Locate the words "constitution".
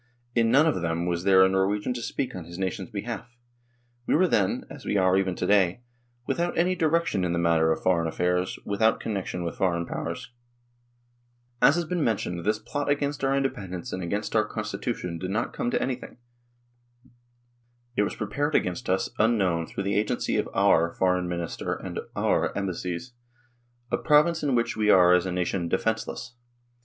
14.47-15.17